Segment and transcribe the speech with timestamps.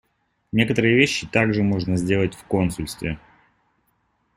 [0.51, 3.19] Некоторые вещи также можно сделать в консульстве.